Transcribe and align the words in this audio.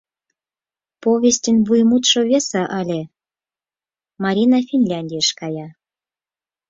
Повестьын 1.03 1.57
вуймутшо 1.67 2.19
весе 2.29 2.63
ыле: 2.81 3.01
«Марина 4.23 4.59
Финляндийыш 4.69 5.29
кая». 5.39 5.67